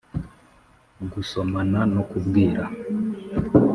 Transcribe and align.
gusomana 1.11 1.79
no 1.93 2.01
kubwira 2.11 2.63